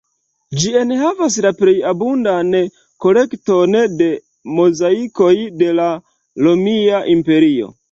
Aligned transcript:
Ĝi 0.61 0.69
enhavas 0.77 1.35
la 1.45 1.51
plej 1.59 1.73
abundan 1.89 2.49
kolekton 3.05 3.79
de 4.01 4.09
mozaikoj 4.63 5.31
de 5.63 5.71
la 5.83 5.89
romia 6.49 7.07
imperio. 7.17 7.73